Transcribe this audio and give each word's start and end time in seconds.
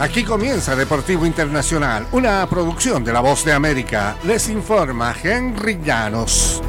Aquí 0.00 0.22
comienza 0.22 0.76
Deportivo 0.76 1.26
Internacional, 1.26 2.06
una 2.12 2.46
producción 2.48 3.02
de 3.02 3.12
La 3.12 3.18
Voz 3.18 3.44
de 3.44 3.52
América. 3.52 4.16
Les 4.22 4.48
informa 4.48 5.12
Henry 5.20 5.80
Llanos. 5.84 6.62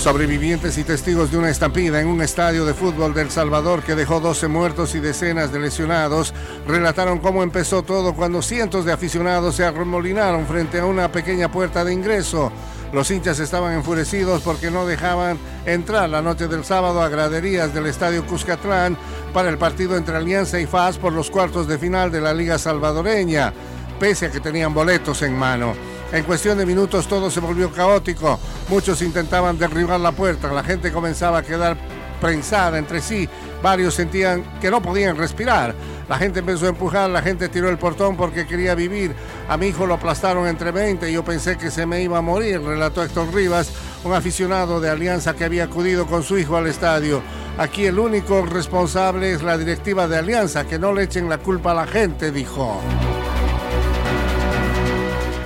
Sobrevivientes 0.00 0.76
y 0.78 0.82
testigos 0.82 1.30
de 1.30 1.38
una 1.38 1.50
estampida 1.50 2.00
en 2.00 2.08
un 2.08 2.20
estadio 2.20 2.64
de 2.64 2.74
fútbol 2.74 3.14
del 3.14 3.30
Salvador 3.30 3.84
que 3.84 3.94
dejó 3.94 4.18
12 4.18 4.48
muertos 4.48 4.96
y 4.96 4.98
decenas 4.98 5.52
de 5.52 5.60
lesionados 5.60 6.34
relataron 6.66 7.20
cómo 7.20 7.44
empezó 7.44 7.84
todo 7.84 8.12
cuando 8.12 8.42
cientos 8.42 8.84
de 8.84 8.90
aficionados 8.90 9.54
se 9.54 9.64
arremolinaron 9.64 10.48
frente 10.48 10.80
a 10.80 10.84
una 10.84 11.12
pequeña 11.12 11.48
puerta 11.48 11.84
de 11.84 11.92
ingreso. 11.92 12.50
Los 12.92 13.10
hinchas 13.10 13.40
estaban 13.40 13.72
enfurecidos 13.72 14.42
porque 14.42 14.70
no 14.70 14.84
dejaban 14.84 15.38
entrar 15.64 16.10
la 16.10 16.20
noche 16.20 16.46
del 16.46 16.62
sábado 16.62 17.00
a 17.00 17.08
graderías 17.08 17.72
del 17.72 17.86
estadio 17.86 18.26
Cuscatlán 18.26 18.98
para 19.32 19.48
el 19.48 19.56
partido 19.56 19.96
entre 19.96 20.16
Alianza 20.16 20.60
y 20.60 20.66
FAS 20.66 20.98
por 20.98 21.14
los 21.14 21.30
cuartos 21.30 21.66
de 21.66 21.78
final 21.78 22.12
de 22.12 22.20
la 22.20 22.34
Liga 22.34 22.58
Salvadoreña, 22.58 23.52
pese 23.98 24.26
a 24.26 24.30
que 24.30 24.40
tenían 24.40 24.74
boletos 24.74 25.22
en 25.22 25.34
mano. 25.34 25.72
En 26.12 26.24
cuestión 26.24 26.58
de 26.58 26.66
minutos 26.66 27.08
todo 27.08 27.30
se 27.30 27.40
volvió 27.40 27.72
caótico. 27.72 28.38
Muchos 28.68 29.00
intentaban 29.00 29.58
derribar 29.58 29.98
la 29.98 30.12
puerta, 30.12 30.52
la 30.52 30.62
gente 30.62 30.92
comenzaba 30.92 31.38
a 31.38 31.42
quedar 31.42 31.78
prensada 32.20 32.76
entre 32.76 33.00
sí. 33.00 33.26
Varios 33.62 33.94
sentían 33.94 34.44
que 34.60 34.70
no 34.70 34.82
podían 34.82 35.16
respirar. 35.16 35.74
La 36.08 36.18
gente 36.18 36.40
empezó 36.40 36.66
a 36.66 36.70
empujar, 36.70 37.08
la 37.10 37.22
gente 37.22 37.48
tiró 37.48 37.68
el 37.68 37.78
portón 37.78 38.16
porque 38.16 38.46
quería 38.46 38.74
vivir. 38.74 39.14
A 39.48 39.56
mi 39.56 39.68
hijo 39.68 39.86
lo 39.86 39.94
aplastaron 39.94 40.46
entre 40.46 40.70
20 40.70 41.08
y 41.08 41.14
yo 41.14 41.24
pensé 41.24 41.56
que 41.56 41.70
se 41.70 41.86
me 41.86 42.02
iba 42.02 42.18
a 42.18 42.22
morir, 42.22 42.60
relató 42.60 43.02
Héctor 43.02 43.32
Rivas, 43.34 43.72
un 44.04 44.12
aficionado 44.12 44.80
de 44.80 44.90
Alianza 44.90 45.34
que 45.34 45.44
había 45.44 45.64
acudido 45.64 46.06
con 46.06 46.22
su 46.22 46.38
hijo 46.38 46.56
al 46.56 46.66
estadio. 46.66 47.22
Aquí 47.58 47.86
el 47.86 47.98
único 47.98 48.44
responsable 48.46 49.32
es 49.32 49.42
la 49.42 49.58
directiva 49.58 50.08
de 50.08 50.18
Alianza, 50.18 50.66
que 50.66 50.78
no 50.78 50.92
le 50.92 51.04
echen 51.04 51.28
la 51.28 51.38
culpa 51.38 51.72
a 51.72 51.74
la 51.74 51.86
gente, 51.86 52.32
dijo. 52.32 52.80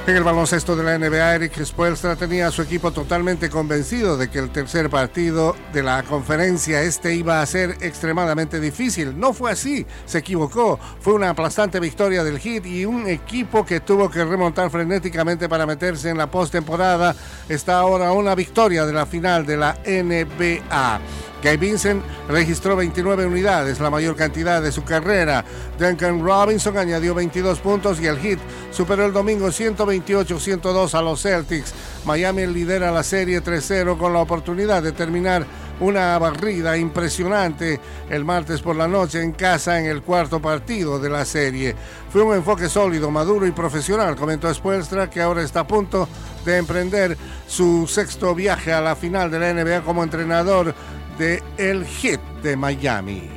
En 0.06 0.14
el 0.14 0.22
baloncesto 0.22 0.76
de 0.76 0.84
la 0.84 0.96
NBA, 0.96 1.34
Eric 1.34 1.64
Spoelstra 1.64 2.14
tenía 2.14 2.46
a 2.46 2.52
su 2.52 2.62
equipo 2.62 2.92
totalmente 2.92 3.50
convencido 3.50 4.16
de 4.16 4.30
que 4.30 4.38
el 4.38 4.50
tercer 4.50 4.88
partido 4.88 5.56
de 5.72 5.82
la 5.82 6.04
conferencia 6.04 6.80
este 6.82 7.16
iba 7.16 7.42
a 7.42 7.46
ser 7.46 7.76
extremadamente 7.80 8.60
difícil. 8.60 9.18
No 9.18 9.32
fue 9.32 9.50
así, 9.50 9.84
se 10.04 10.18
equivocó. 10.18 10.78
Fue 11.00 11.12
una 11.12 11.30
aplastante 11.30 11.80
victoria 11.80 12.22
del 12.22 12.38
Heat 12.38 12.66
y 12.66 12.84
un 12.84 13.08
equipo 13.08 13.66
que 13.66 13.80
tuvo 13.80 14.08
que 14.08 14.24
remontar 14.24 14.70
frenéticamente 14.70 15.48
para 15.48 15.66
meterse 15.66 16.08
en 16.08 16.18
la 16.18 16.30
postemporada 16.30 17.16
está 17.48 17.80
ahora 17.80 18.12
una 18.12 18.36
victoria 18.36 18.86
de 18.86 18.92
la 18.92 19.06
final 19.06 19.44
de 19.44 19.56
la 19.56 19.76
NBA. 19.84 21.00
Guy 21.42 21.56
Vincent 21.56 22.02
registró 22.28 22.76
29 22.76 23.26
unidades, 23.26 23.80
la 23.80 23.90
mayor 23.90 24.16
cantidad 24.16 24.62
de 24.62 24.72
su 24.72 24.84
carrera. 24.84 25.44
Duncan 25.78 26.24
Robinson 26.24 26.76
añadió 26.76 27.14
22 27.14 27.60
puntos 27.60 28.00
y 28.00 28.06
el 28.06 28.18
Heat 28.18 28.38
superó 28.70 29.06
el 29.06 29.12
domingo 29.12 29.48
128-102 29.48 30.94
a 30.94 31.02
los 31.02 31.22
Celtics. 31.22 31.74
Miami 32.04 32.46
lidera 32.46 32.90
la 32.90 33.02
serie 33.02 33.42
3-0 33.42 33.98
con 33.98 34.12
la 34.12 34.20
oportunidad 34.20 34.82
de 34.82 34.92
terminar 34.92 35.46
una 35.80 36.18
barrida 36.18 36.76
impresionante 36.76 37.80
el 38.08 38.24
martes 38.24 38.62
por 38.62 38.76
la 38.76 38.88
noche 38.88 39.22
en 39.22 39.32
casa 39.32 39.78
en 39.78 39.86
el 39.86 40.02
cuarto 40.02 40.40
partido 40.40 40.98
de 40.98 41.10
la 41.10 41.24
serie. 41.24 41.74
Fue 42.10 42.22
un 42.22 42.34
enfoque 42.34 42.68
sólido, 42.68 43.10
maduro 43.10 43.46
y 43.46 43.52
profesional, 43.52 44.16
comentó 44.16 44.52
Spoelstra, 44.52 45.10
que 45.10 45.20
ahora 45.20 45.42
está 45.42 45.60
a 45.60 45.66
punto 45.66 46.08
de 46.44 46.56
emprender 46.56 47.16
su 47.46 47.86
sexto 47.86 48.34
viaje 48.34 48.72
a 48.72 48.80
la 48.80 48.96
final 48.96 49.30
de 49.30 49.38
la 49.38 49.52
NBA 49.52 49.82
como 49.82 50.02
entrenador 50.02 50.74
de 51.18 51.42
el 51.56 51.84
Hit 51.84 52.20
de 52.42 52.56
Miami. 52.56 53.36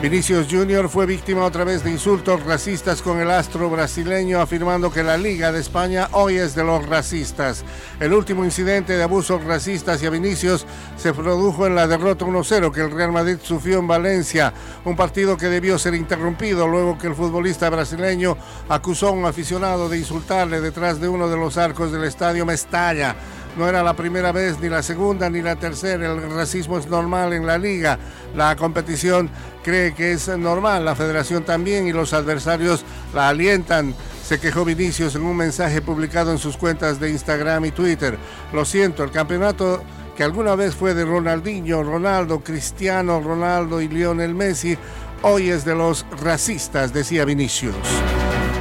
Vinicius 0.00 0.46
Jr. 0.48 0.88
fue 0.88 1.06
víctima 1.06 1.44
otra 1.44 1.64
vez 1.64 1.82
de 1.82 1.90
insultos 1.90 2.44
racistas 2.44 3.02
con 3.02 3.18
el 3.18 3.32
astro 3.32 3.68
brasileño 3.68 4.40
afirmando 4.40 4.92
que 4.92 5.02
la 5.02 5.16
Liga 5.16 5.50
de 5.50 5.58
España 5.58 6.08
hoy 6.12 6.36
es 6.36 6.54
de 6.54 6.62
los 6.62 6.86
racistas. 6.86 7.64
El 7.98 8.12
último 8.12 8.44
incidente 8.44 8.96
de 8.96 9.02
abusos 9.02 9.42
racistas 9.42 10.00
a 10.04 10.10
Vinicius 10.10 10.64
se 10.96 11.12
produjo 11.12 11.66
en 11.66 11.74
la 11.74 11.88
derrota 11.88 12.24
1-0 12.24 12.70
que 12.70 12.82
el 12.82 12.92
Real 12.92 13.10
Madrid 13.10 13.38
sufrió 13.42 13.80
en 13.80 13.88
Valencia, 13.88 14.52
un 14.84 14.94
partido 14.94 15.36
que 15.36 15.46
debió 15.46 15.76
ser 15.80 15.94
interrumpido 15.94 16.68
luego 16.68 16.96
que 16.96 17.08
el 17.08 17.16
futbolista 17.16 17.68
brasileño 17.68 18.36
acusó 18.68 19.08
a 19.08 19.12
un 19.12 19.24
aficionado 19.24 19.88
de 19.88 19.98
insultarle 19.98 20.60
detrás 20.60 21.00
de 21.00 21.08
uno 21.08 21.28
de 21.28 21.36
los 21.36 21.56
arcos 21.56 21.90
del 21.90 22.04
estadio 22.04 22.46
Mestalla. 22.46 23.16
No 23.58 23.68
era 23.68 23.82
la 23.82 23.94
primera 23.94 24.30
vez, 24.30 24.60
ni 24.60 24.68
la 24.68 24.84
segunda, 24.84 25.28
ni 25.28 25.42
la 25.42 25.56
tercera. 25.56 26.06
El 26.06 26.30
racismo 26.30 26.78
es 26.78 26.86
normal 26.86 27.32
en 27.32 27.44
la 27.44 27.58
liga. 27.58 27.98
La 28.36 28.54
competición 28.54 29.28
cree 29.64 29.92
que 29.94 30.12
es 30.12 30.28
normal. 30.28 30.84
La 30.84 30.94
federación 30.94 31.42
también 31.42 31.88
y 31.88 31.92
los 31.92 32.12
adversarios 32.12 32.84
la 33.12 33.28
alientan. 33.28 33.96
Se 34.24 34.38
quejó 34.38 34.64
Vinicius 34.64 35.16
en 35.16 35.22
un 35.22 35.36
mensaje 35.36 35.82
publicado 35.82 36.30
en 36.30 36.38
sus 36.38 36.56
cuentas 36.56 37.00
de 37.00 37.10
Instagram 37.10 37.64
y 37.64 37.72
Twitter. 37.72 38.16
Lo 38.52 38.64
siento, 38.64 39.02
el 39.02 39.10
campeonato 39.10 39.82
que 40.16 40.22
alguna 40.22 40.54
vez 40.54 40.76
fue 40.76 40.94
de 40.94 41.04
Ronaldinho, 41.04 41.82
Ronaldo, 41.82 42.40
Cristiano, 42.40 43.20
Ronaldo 43.20 43.80
y 43.80 43.88
Lionel 43.88 44.34
Messi, 44.34 44.76
hoy 45.22 45.50
es 45.50 45.64
de 45.64 45.74
los 45.74 46.04
racistas, 46.22 46.92
decía 46.92 47.24
Vinicius. 47.24 47.74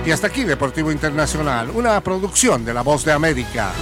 Y 0.05 0.11
hasta 0.11 0.27
aquí 0.27 0.43
Deportivo 0.43 0.91
Internacional, 0.91 1.71
una 1.71 1.99
producción 2.01 2.63
de 2.63 2.73
La 2.73 2.81
Voz 2.81 3.03
de 3.05 3.11
América. 3.11 3.73